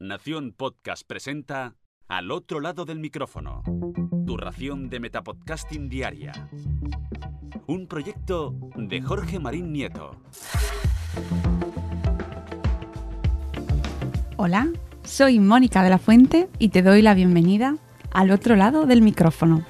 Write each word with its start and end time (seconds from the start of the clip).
Nación 0.00 0.54
Podcast 0.56 1.02
presenta 1.04 1.74
Al 2.06 2.30
otro 2.30 2.60
lado 2.60 2.84
del 2.84 3.00
micrófono. 3.00 3.64
Tu 4.28 4.36
ración 4.36 4.90
de 4.90 5.00
Metapodcasting 5.00 5.88
Diaria. 5.88 6.48
Un 7.66 7.88
proyecto 7.88 8.54
de 8.76 9.02
Jorge 9.02 9.40
Marín 9.40 9.72
Nieto. 9.72 10.12
Hola, 14.36 14.68
soy 15.02 15.40
Mónica 15.40 15.82
de 15.82 15.90
la 15.90 15.98
Fuente 15.98 16.48
y 16.60 16.68
te 16.68 16.82
doy 16.82 17.02
la 17.02 17.14
bienvenida 17.14 17.74
al 18.12 18.30
otro 18.30 18.54
lado 18.54 18.86
del 18.86 19.02
micrófono. 19.02 19.66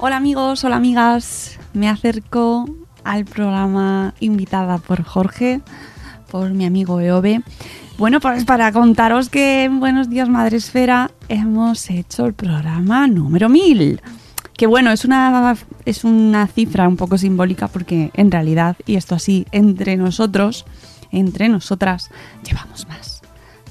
Hola 0.00 0.16
amigos, 0.16 0.64
hola 0.64 0.74
amigas, 0.74 1.60
me 1.72 1.88
acerco 1.88 2.64
al 3.04 3.26
programa 3.26 4.12
invitada 4.18 4.78
por 4.78 5.04
Jorge, 5.04 5.60
por 6.30 6.50
mi 6.50 6.66
amigo 6.66 7.00
Eove. 7.00 7.42
Bueno, 7.96 8.20
pues 8.20 8.44
para 8.44 8.70
contaros 8.72 9.28
que 9.28 9.64
en 9.64 9.80
Buenos 9.80 10.08
Días 10.08 10.28
Madre 10.28 10.58
Esfera 10.58 11.10
hemos 11.28 11.90
hecho 11.90 12.26
el 12.26 12.34
programa 12.34 13.06
número 13.06 13.48
1000. 13.48 14.00
Que 14.56 14.66
bueno, 14.66 14.90
es 14.90 15.04
una, 15.04 15.56
es 15.84 16.04
una 16.04 16.46
cifra 16.46 16.88
un 16.88 16.96
poco 16.96 17.18
simbólica 17.18 17.68
porque 17.68 18.10
en 18.14 18.30
realidad, 18.30 18.76
y 18.86 18.96
esto 18.96 19.14
así, 19.14 19.46
entre 19.52 19.96
nosotros, 19.96 20.64
entre 21.10 21.48
nosotras, 21.48 22.10
llevamos 22.44 22.86
más. 22.88 23.22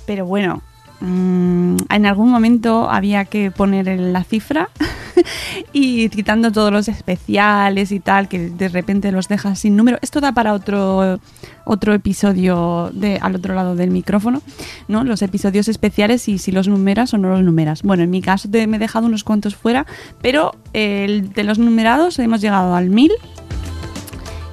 Pero 0.06 0.26
bueno, 0.26 0.62
mmm, 1.02 1.78
en 1.90 2.06
algún 2.06 2.30
momento 2.30 2.90
había 2.90 3.26
que 3.26 3.52
poner 3.52 3.88
la 4.00 4.24
cifra 4.24 4.70
y 5.74 6.10
quitando 6.10 6.52
todos 6.52 6.72
los 6.72 6.88
especiales 6.88 7.92
y 7.92 8.00
tal, 8.00 8.28
que 8.28 8.50
de 8.50 8.70
repente 8.70 9.12
los 9.12 9.28
dejas 9.28 9.60
sin 9.60 9.76
número. 9.76 9.98
Esto 10.02 10.22
da 10.22 10.32
para 10.32 10.54
otro, 10.54 11.20
otro 11.66 11.94
episodio 11.94 12.90
de, 12.94 13.18
al 13.22 13.36
otro 13.36 13.54
lado 13.54 13.76
del 13.76 13.92
micrófono, 13.92 14.42
¿no? 14.88 15.04
Los 15.04 15.22
episodios 15.22 15.68
especiales 15.68 16.28
y 16.28 16.38
si 16.38 16.52
los 16.52 16.68
numeras 16.68 17.14
o 17.14 17.18
no 17.18 17.30
los 17.30 17.44
numeras. 17.44 17.84
Bueno, 17.84 18.04
en 18.04 18.10
mi 18.10 18.22
caso 18.22 18.50
me 18.52 18.78
he 18.78 18.80
dejado 18.80 19.08
unos 19.08 19.24
cuantos 19.24 19.56
fuera, 19.56 19.86
pero 20.22 20.56
el 20.74 21.34
de 21.34 21.44
los 21.44 21.60
numerados 21.60 22.20
hemos 22.20 22.42
llegado 22.42 22.76
al 22.76 22.90
1000. 22.90 23.12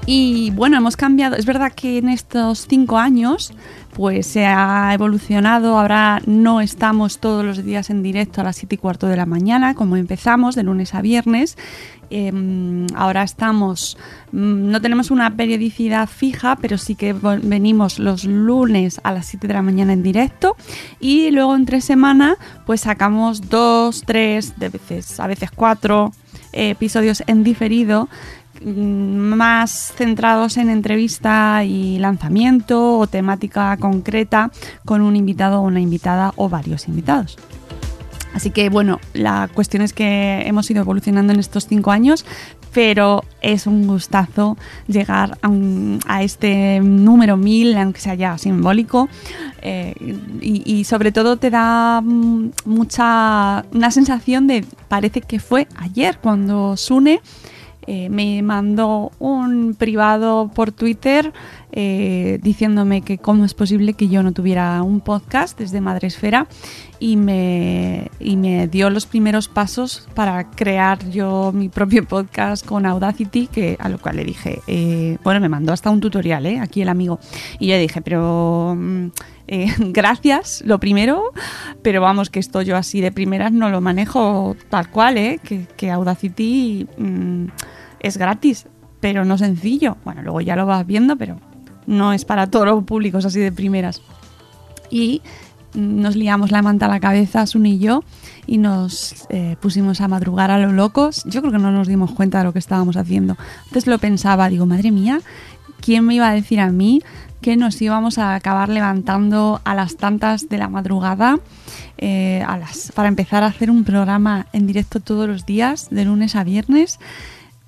Y 0.06 0.50
bueno, 0.50 0.76
hemos 0.76 0.96
cambiado. 0.96 1.36
Es 1.36 1.46
verdad 1.46 1.72
que 1.72 1.98
en 1.98 2.10
estos 2.10 2.66
cinco 2.68 2.98
años 2.98 3.52
pues 3.94 4.26
se 4.26 4.44
ha 4.44 4.92
evolucionado. 4.92 5.78
Ahora 5.78 6.20
no 6.26 6.60
estamos 6.60 7.18
todos 7.18 7.44
los 7.44 7.64
días 7.64 7.88
en 7.88 8.02
directo 8.02 8.40
a 8.40 8.44
las 8.44 8.56
7 8.56 8.74
y 8.74 8.78
cuarto 8.78 9.06
de 9.06 9.16
la 9.16 9.24
mañana, 9.24 9.74
como 9.74 9.96
empezamos, 9.96 10.56
de 10.56 10.64
lunes 10.64 10.94
a 10.94 11.00
viernes. 11.00 11.56
Eh, 12.10 12.86
ahora 12.94 13.22
estamos, 13.22 13.96
no 14.30 14.80
tenemos 14.80 15.10
una 15.10 15.36
periodicidad 15.36 16.08
fija, 16.08 16.56
pero 16.56 16.76
sí 16.76 16.96
que 16.96 17.14
venimos 17.14 17.98
los 17.98 18.24
lunes 18.24 19.00
a 19.04 19.12
las 19.12 19.26
7 19.26 19.48
de 19.48 19.54
la 19.54 19.62
mañana 19.62 19.94
en 19.94 20.02
directo 20.02 20.54
y 21.00 21.30
luego 21.30 21.56
entre 21.56 21.80
semana 21.80 22.36
pues 22.66 22.82
sacamos 22.82 23.48
dos, 23.48 24.02
tres, 24.06 24.58
de 24.58 24.68
veces, 24.68 25.18
a 25.18 25.26
veces 25.26 25.50
cuatro 25.50 26.12
eh, 26.52 26.70
episodios 26.70 27.22
en 27.26 27.42
diferido 27.42 28.08
más 28.62 29.92
centrados 29.96 30.56
en 30.56 30.70
entrevista 30.70 31.64
y 31.64 31.98
lanzamiento 31.98 32.98
o 32.98 33.06
temática 33.06 33.76
concreta 33.76 34.50
con 34.84 35.02
un 35.02 35.16
invitado 35.16 35.60
o 35.60 35.62
una 35.62 35.80
invitada 35.80 36.32
o 36.36 36.48
varios 36.48 36.88
invitados. 36.88 37.36
Así 38.34 38.50
que 38.50 38.68
bueno, 38.68 38.98
la 39.12 39.48
cuestión 39.54 39.82
es 39.82 39.92
que 39.92 40.42
hemos 40.44 40.68
ido 40.68 40.80
evolucionando 40.80 41.32
en 41.32 41.38
estos 41.38 41.68
cinco 41.68 41.92
años, 41.92 42.26
pero 42.72 43.22
es 43.40 43.68
un 43.68 43.86
gustazo 43.86 44.58
llegar 44.88 45.38
a, 46.08 46.22
este 46.24 46.80
número 46.80 47.36
mil, 47.36 47.76
aunque 47.78 48.00
sea 48.00 48.14
ya 48.14 48.36
simbólico, 48.36 49.08
eh, 49.62 49.94
y, 50.40 50.62
y, 50.64 50.82
sobre 50.82 51.12
todo 51.12 51.36
te 51.36 51.50
da 51.50 52.02
mucha 52.02 53.64
una 53.72 53.92
sensación 53.92 54.48
de 54.48 54.64
parece 54.88 55.20
que 55.20 55.38
fue 55.38 55.68
ayer 55.76 56.18
cuando 56.18 56.76
Sune 56.76 57.20
eh, 57.86 58.08
me 58.08 58.42
mandó 58.42 59.12
un 59.18 59.74
privado 59.74 60.50
por 60.54 60.72
Twitter 60.72 61.32
eh, 61.76 62.38
diciéndome 62.40 63.02
que 63.02 63.18
cómo 63.18 63.44
es 63.44 63.52
posible 63.52 63.94
que 63.94 64.08
yo 64.08 64.22
no 64.22 64.30
tuviera 64.30 64.80
un 64.84 65.00
podcast 65.00 65.58
desde 65.58 65.80
Madresfera 65.80 66.46
y 67.00 67.16
me, 67.16 68.12
y 68.20 68.36
me 68.36 68.68
dio 68.68 68.90
los 68.90 69.06
primeros 69.06 69.48
pasos 69.48 70.08
para 70.14 70.50
crear 70.50 71.10
yo 71.10 71.50
mi 71.52 71.68
propio 71.68 72.06
podcast 72.06 72.64
con 72.64 72.86
Audacity, 72.86 73.48
que 73.48 73.76
a 73.80 73.88
lo 73.88 73.98
cual 73.98 74.16
le 74.16 74.24
dije, 74.24 74.60
eh, 74.68 75.18
bueno, 75.24 75.40
me 75.40 75.48
mandó 75.48 75.72
hasta 75.72 75.90
un 75.90 76.00
tutorial, 76.00 76.46
¿eh? 76.46 76.60
aquí 76.60 76.80
el 76.80 76.88
amigo, 76.88 77.18
y 77.58 77.66
yo 77.66 77.78
dije, 77.78 78.00
pero... 78.00 78.76
Mm, 78.76 79.08
gracias, 79.78 80.62
lo 80.64 80.80
primero, 80.80 81.32
pero 81.82 82.00
vamos, 82.00 82.30
que 82.30 82.40
esto 82.40 82.62
yo 82.62 82.78
así 82.78 83.02
de 83.02 83.12
primeras 83.12 83.52
no 83.52 83.68
lo 83.68 83.82
manejo 83.82 84.56
tal 84.70 84.88
cual, 84.88 85.18
¿eh? 85.18 85.38
que, 85.44 85.66
que 85.76 85.90
Audacity 85.90 86.86
mmm, 86.96 87.48
es 88.04 88.18
gratis, 88.18 88.66
pero 89.00 89.24
no 89.24 89.38
sencillo. 89.38 89.96
Bueno, 90.04 90.22
luego 90.22 90.40
ya 90.40 90.56
lo 90.56 90.66
vas 90.66 90.86
viendo, 90.86 91.16
pero 91.16 91.38
no 91.86 92.12
es 92.12 92.24
para 92.24 92.48
todos 92.48 92.66
los 92.66 92.84
públicos 92.84 93.24
así 93.24 93.40
de 93.40 93.50
primeras. 93.50 94.02
Y 94.90 95.22
nos 95.74 96.14
liamos 96.14 96.52
la 96.52 96.62
manta 96.62 96.86
a 96.86 96.88
la 96.88 97.00
cabeza, 97.00 97.46
Sun 97.46 97.66
y 97.66 97.78
yo, 97.78 98.04
y 98.46 98.58
nos 98.58 99.26
eh, 99.30 99.56
pusimos 99.60 100.00
a 100.00 100.08
madrugar 100.08 100.50
a 100.50 100.58
lo 100.58 100.72
locos. 100.72 101.24
Yo 101.24 101.40
creo 101.40 101.52
que 101.52 101.58
no 101.58 101.72
nos 101.72 101.88
dimos 101.88 102.12
cuenta 102.12 102.38
de 102.38 102.44
lo 102.44 102.52
que 102.52 102.58
estábamos 102.58 102.96
haciendo. 102.96 103.36
Entonces 103.64 103.86
lo 103.86 103.98
pensaba, 103.98 104.48
digo, 104.48 104.66
madre 104.66 104.90
mía, 104.90 105.20
¿quién 105.80 106.04
me 106.04 106.14
iba 106.14 106.28
a 106.28 106.34
decir 106.34 106.60
a 106.60 106.70
mí 106.70 107.02
que 107.40 107.56
nos 107.56 107.80
íbamos 107.82 108.16
a 108.16 108.34
acabar 108.34 108.70
levantando 108.70 109.60
a 109.64 109.74
las 109.74 109.96
tantas 109.96 110.48
de 110.48 110.56
la 110.56 110.68
madrugada 110.68 111.40
eh, 111.98 112.42
a 112.46 112.56
las, 112.56 112.90
para 112.92 113.08
empezar 113.08 113.42
a 113.42 113.46
hacer 113.48 113.70
un 113.70 113.84
programa 113.84 114.46
en 114.54 114.66
directo 114.66 115.00
todos 115.00 115.28
los 115.28 115.44
días, 115.44 115.88
de 115.90 116.06
lunes 116.06 116.36
a 116.36 116.44
viernes, 116.44 116.98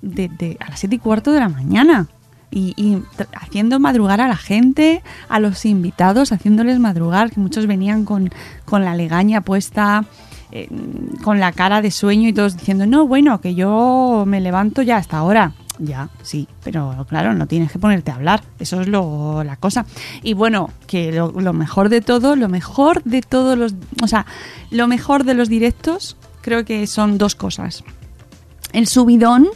de, 0.01 0.29
de, 0.29 0.57
a 0.59 0.69
las 0.69 0.79
7 0.79 0.95
y 0.95 0.99
cuarto 0.99 1.31
de 1.31 1.39
la 1.39 1.49
mañana? 1.49 2.07
Y, 2.49 2.73
y, 2.77 3.03
haciendo 3.33 3.79
madrugar 3.79 4.21
a 4.21 4.27
la 4.27 4.37
gente, 4.37 5.03
a 5.27 5.39
los 5.39 5.65
invitados, 5.65 6.31
haciéndoles 6.31 6.79
madrugar, 6.79 7.29
que 7.29 7.39
muchos 7.39 7.67
venían 7.67 8.05
con, 8.05 8.29
con 8.65 8.85
la 8.85 8.95
legaña 8.95 9.41
puesta, 9.41 10.05
eh, 10.51 10.69
con 11.23 11.41
la 11.41 11.51
cara 11.51 11.81
de 11.81 11.91
sueño 11.91 12.29
y 12.29 12.33
todos 12.33 12.55
diciendo, 12.55 12.85
no, 12.85 13.05
bueno, 13.05 13.41
que 13.41 13.53
yo 13.53 14.23
me 14.25 14.39
levanto 14.39 14.81
ya 14.81 14.97
hasta 14.97 15.17
ahora. 15.17 15.53
Ya, 15.79 16.09
sí, 16.23 16.47
pero 16.63 17.05
claro, 17.07 17.33
no 17.33 17.45
tienes 17.45 17.71
que 17.71 17.77
ponerte 17.77 18.09
a 18.09 18.15
hablar, 18.15 18.41
eso 18.57 18.81
es 18.81 18.87
lo, 18.87 19.43
la 19.43 19.57
cosa. 19.57 19.85
Y 20.23 20.33
bueno, 20.33 20.71
que 20.87 21.11
lo, 21.11 21.31
lo 21.31 21.53
mejor 21.53 21.89
de 21.89 22.01
todo, 22.01 22.35
lo 22.35 22.49
mejor 22.49 23.03
de 23.03 23.21
todos 23.21 23.57
los, 23.57 23.75
o 24.01 24.07
sea, 24.07 24.25
lo 24.71 24.87
mejor 24.87 25.23
de 25.23 25.35
los 25.35 25.49
directos 25.49 26.17
creo 26.41 26.65
que 26.65 26.87
son 26.87 27.17
dos 27.17 27.35
cosas. 27.35 27.83
El 28.73 28.87
subidón, 28.87 29.49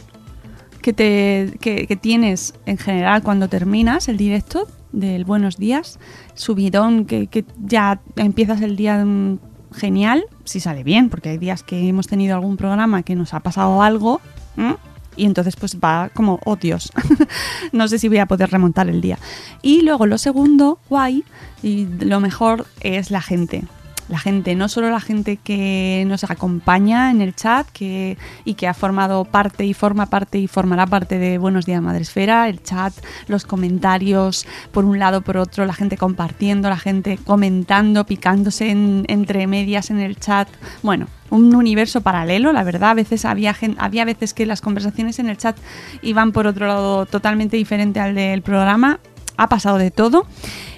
que, 0.82 0.92
te, 0.92 1.58
que, 1.60 1.96
tienes 1.96 2.54
en 2.66 2.76
general 2.76 3.22
cuando 3.22 3.48
terminas 3.48 4.08
el 4.08 4.16
directo 4.16 4.68
del 4.92 5.24
buenos 5.24 5.56
días, 5.56 5.98
subidón, 6.34 7.06
que, 7.06 7.28
que 7.28 7.44
ya 7.64 8.00
empiezas 8.16 8.60
el 8.60 8.76
día 8.76 9.04
genial, 9.72 10.24
si 10.44 10.60
sale 10.60 10.84
bien, 10.84 11.08
porque 11.08 11.30
hay 11.30 11.38
días 11.38 11.62
que 11.62 11.88
hemos 11.88 12.06
tenido 12.06 12.34
algún 12.34 12.56
programa 12.56 13.02
que 13.02 13.14
nos 13.14 13.32
ha 13.32 13.40
pasado 13.40 13.82
algo 13.82 14.20
y 15.16 15.24
entonces 15.24 15.56
pues 15.56 15.78
va 15.78 16.10
como, 16.12 16.40
oh 16.44 16.56
Dios, 16.56 16.92
no 17.72 17.88
sé 17.88 17.98
si 17.98 18.08
voy 18.08 18.18
a 18.18 18.26
poder 18.26 18.50
remontar 18.50 18.88
el 18.88 19.00
día. 19.00 19.18
Y 19.62 19.82
luego 19.82 20.06
lo 20.06 20.18
segundo, 20.18 20.78
guay, 20.88 21.24
y 21.62 21.86
lo 21.86 22.20
mejor 22.20 22.66
es 22.80 23.10
la 23.10 23.22
gente 23.22 23.64
la 24.12 24.18
gente, 24.18 24.54
no 24.54 24.68
solo 24.68 24.90
la 24.90 25.00
gente 25.00 25.38
que 25.38 26.04
nos 26.06 26.22
acompaña 26.24 27.10
en 27.10 27.22
el 27.22 27.34
chat 27.34 27.66
que, 27.70 28.18
y 28.44 28.54
que 28.54 28.68
ha 28.68 28.74
formado 28.74 29.24
parte 29.24 29.64
y 29.64 29.72
forma 29.72 30.04
parte 30.04 30.38
y 30.38 30.48
formará 30.48 30.86
parte 30.86 31.18
de 31.18 31.38
Buenos 31.38 31.64
Días 31.64 31.80
Madresfera, 31.80 32.46
el 32.50 32.62
chat, 32.62 32.92
los 33.26 33.46
comentarios, 33.46 34.46
por 34.70 34.84
un 34.84 34.98
lado, 34.98 35.22
por 35.22 35.38
otro, 35.38 35.64
la 35.64 35.72
gente 35.72 35.96
compartiendo, 35.96 36.68
la 36.68 36.76
gente 36.76 37.16
comentando, 37.24 38.04
picándose 38.04 38.68
en, 38.68 39.06
entre 39.08 39.46
medias 39.46 39.90
en 39.90 39.98
el 39.98 40.18
chat. 40.18 40.46
Bueno, 40.82 41.06
un 41.30 41.54
universo 41.54 42.02
paralelo, 42.02 42.52
la 42.52 42.64
verdad. 42.64 42.90
A 42.90 42.94
veces 42.94 43.24
había, 43.24 43.56
había 43.78 44.04
veces 44.04 44.34
que 44.34 44.44
las 44.44 44.60
conversaciones 44.60 45.20
en 45.20 45.30
el 45.30 45.38
chat 45.38 45.56
iban 46.02 46.32
por 46.32 46.46
otro 46.46 46.66
lado 46.66 47.06
totalmente 47.06 47.56
diferente 47.56 47.98
al 47.98 48.14
del 48.14 48.42
programa. 48.42 49.00
Ha 49.38 49.48
pasado 49.48 49.78
de 49.78 49.90
todo 49.90 50.26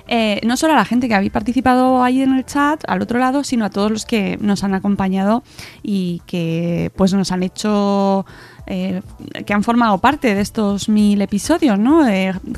eh, 0.06 0.41
no 0.45 0.56
solo 0.56 0.75
a 0.75 0.77
la 0.77 0.85
gente 0.85 1.09
que 1.09 1.15
habéis 1.15 1.33
participado 1.33 2.03
ahí 2.03 2.23
en 2.23 2.35
el 2.35 2.45
chat, 2.45 2.83
al 2.87 3.03
otro 3.03 3.19
lado, 3.19 3.45
sino 3.45 3.65
a 3.65 3.71
todos 3.71 3.91
los 3.91 4.05
que 4.05 4.37
nos 4.41 4.65
han 4.65 4.75
acompañado 4.75 5.43
y 5.83 6.23
que 6.27 6.93
pues 6.97 7.12
nos 7.12 7.33
han 7.33 7.43
hecho... 7.43 8.27
Eh, 8.67 9.03
que 9.45 9.53
han 9.53 9.62
formado 9.62 9.99
parte 9.99 10.35
de 10.35 10.41
estos 10.41 10.89
mil 10.89 11.21
episodios, 11.21 11.79
¿no? 11.79 12.06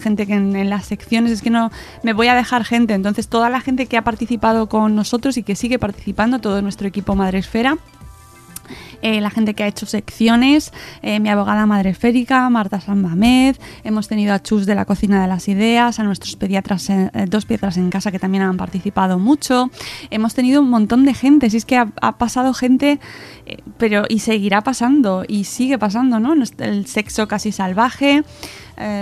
Gente 0.01 0.25
que 0.29 0.35
en, 0.35 0.55
en, 0.55 0.71
las 0.71 0.87
secciones 0.87 1.33
es 1.33 1.43
que 1.43 1.51
no 1.51 1.73
me 2.05 2.13
voy 2.13 2.29
a 2.29 2.37
dejar 2.37 2.65
gente, 2.65 2.95
entonces 2.95 3.27
toda 3.27 3.51
la 3.51 3.61
gente 3.61 3.87
que 3.87 3.97
ha 3.97 4.05
participado 4.05 4.69
con 4.69 4.95
nosotros 4.95 5.37
y 5.37 5.43
que 5.43 5.57
sigue 5.57 5.81
participando, 5.81 6.39
todo 6.39 6.63
nuestro 6.63 6.87
equipo 6.87 7.17
Madresfera, 7.17 7.79
eh, 9.07 9.21
la 9.21 9.31
gente 9.31 9.55
que 9.55 9.63
ha 9.63 9.69
hecho 9.69 9.87
secciones, 9.87 10.73
eh, 11.01 11.21
mi 11.21 11.29
abogada 11.29 11.65
madre 11.65 11.91
esférica, 11.91 12.51
Marta 12.51 12.81
Sanbamed, 12.81 13.55
hemos 13.85 14.09
tenido 14.09 14.35
a 14.35 14.43
Chus 14.43 14.67
de 14.67 14.75
la 14.75 14.85
Cocina 14.85 15.23
de 15.23 15.29
las 15.29 15.47
Ideas, 15.47 16.01
a 16.01 16.03
nuestros 16.03 16.35
pediatras, 16.35 16.91
eh, 16.91 17.09
dos 17.29 17.45
pediatras 17.45 17.77
en 17.77 17.89
casa 17.89 18.11
que 18.11 18.19
también 18.19 18.43
han 18.43 18.57
participado 18.57 19.21
mucho, 19.21 19.71
hemos 20.11 20.35
tenido 20.35 20.61
un 20.61 20.71
montón 20.71 21.05
de 21.05 21.15
gente, 21.15 21.51
si 21.51 21.59
es 21.59 21.65
que 21.65 21.77
ha, 21.77 21.87
pasado 22.19 22.53
gente, 22.53 22.99
pero 23.79 24.07
y 24.09 24.19
seguirá 24.19 24.63
pasando, 24.63 25.23
y 25.29 25.45
sigue 25.45 25.79
pasando, 25.79 26.19
¿no? 26.19 26.35
El 26.59 26.87
sexo 26.89 27.29
casi 27.29 27.53
salvaje, 27.53 28.25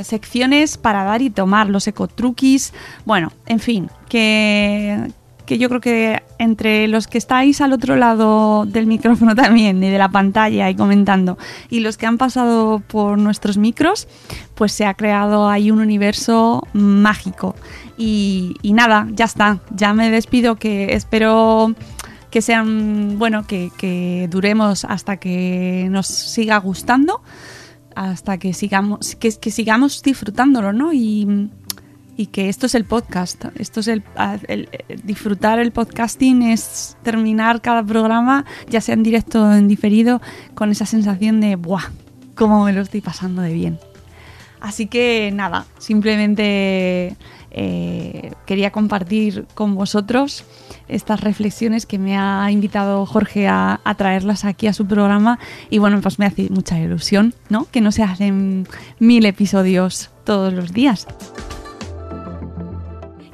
secciones 0.03 0.77
para 0.77 1.05
dar 1.05 1.23
y 1.23 1.31
tomar, 1.31 1.71
los 1.71 1.89
ecotruquis, 1.89 2.75
bueno, 3.07 3.33
en 3.47 3.59
fin, 3.59 3.89
que 4.11 5.15
que 5.47 5.59
yo 5.59 5.69
creo 5.69 5.81
que 5.81 6.23
entre 6.39 6.89
los 6.89 7.07
que 7.07 7.19
estáis 7.19 7.61
al 7.61 7.73
otro 7.73 7.97
lado 7.97 8.65
del 8.67 8.87
micrófono 8.87 9.35
también 9.37 9.83
y 9.83 9.91
de 9.91 9.99
la 9.99 10.09
pantalla 10.09 10.71
y 10.71 10.75
comentando 10.75 11.39
y 11.71 11.81
los 11.81 11.97
que 11.97 12.07
han 12.07 12.19
pasado 12.19 12.81
por 12.81 13.19
nuestros 13.19 13.59
micros, 13.59 14.09
pues 14.55 14.73
se 14.73 14.87
ha 14.87 14.95
creado 14.95 15.49
ahí 15.49 15.71
un 15.71 15.81
universo 15.81 16.67
mágico. 16.73 17.55
Y, 17.97 18.57
nada, 18.63 19.07
ya 19.13 19.27
está, 19.27 19.61
ya 19.71 19.95
me 19.95 20.11
despido 20.11 20.57
que 20.57 20.95
espero 20.95 21.75
que 22.31 22.43
sean, 22.43 23.19
bueno, 23.19 23.47
que, 23.47 24.29
duremos 24.31 24.85
hasta 24.85 25.19
que 25.19 25.87
nos 25.91 26.09
siga 26.09 26.59
gustando, 26.59 27.23
hasta 27.95 28.39
que 28.39 28.53
sigamos, 28.53 29.15
que, 29.15 29.31
que 29.39 29.53
sigamos 29.53 30.03
disfrutándolo, 30.03 30.73
¿no? 30.73 30.93
Y, 30.93 31.49
y 32.17 32.27
que 32.27 32.49
esto 32.49 32.67
es 32.67 32.75
el 32.75 32.85
podcast. 32.85 33.47
Esto 33.57 33.81
es 33.81 33.89
el, 33.89 34.03
disfrutar 35.05 35.59
el 35.59 35.73
podcasting 35.73 36.43
es 36.43 36.97
terminar 37.03 37.61
cada 37.61 37.85
programa, 37.85 38.45
ya 38.69 38.81
sea 38.81 38.95
en 38.95 39.03
directo 39.03 39.45
o 39.45 39.53
en 39.53 39.69
diferido, 39.69 40.21
con 40.55 40.71
esa 40.71 40.87
sensación 40.87 41.41
de 41.41 41.57
¡buah! 41.57 41.91
cómo 42.35 42.65
me 42.65 42.73
lo 42.73 42.83
estoy 42.83 43.01
pasando 43.01 43.43
de 43.43 43.53
bien. 43.53 43.79
Así 44.61 44.87
que 44.87 45.31
nada, 45.33 45.67
simplemente 45.79 47.17
eh, 47.51 48.33
quería 48.47 48.71
compartir 48.71 49.47
con 49.55 49.75
vosotros 49.75 50.45
estas 50.89 51.21
reflexiones 51.21 51.85
que 51.87 51.99
me 51.99 52.17
ha 52.17 52.51
invitado 52.51 53.05
Jorge 53.05 53.47
a, 53.47 53.81
traerlas 53.97 54.45
aquí 54.45 54.67
a 54.67 54.73
su 54.73 54.87
programa 54.87 55.39
y 55.69 55.79
bueno, 55.79 56.01
pues 56.01 56.19
me 56.19 56.27
hace 56.27 56.49
mucha 56.51 56.81
ilusión, 56.81 57.35
¿no? 57.51 57.67
Que 57.71 57.81
no 57.81 57.93
se 57.93 58.03
hacen 58.03 58.67
mil 58.99 59.27
episodios 59.27 60.11
todos 60.25 60.53
los 60.53 60.73
días. 60.73 61.07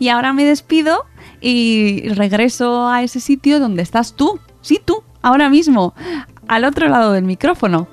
Y 0.01 0.09
ahora 0.09 0.33
me 0.33 0.45
despido 0.45 1.05
y 1.41 2.09
regreso 2.09 2.89
a 2.89 3.03
ese 3.05 3.21
sitio 3.21 3.61
donde 3.61 3.83
estás 3.83 4.17
tú. 4.17 4.41
Sí, 4.63 4.81
tú, 4.85 5.05
ahora 5.23 5.49
mismo, 5.49 5.95
al 6.49 6.65
otro 6.65 6.89
lado 6.89 7.13
del 7.13 7.25
micrófono. 7.25 7.87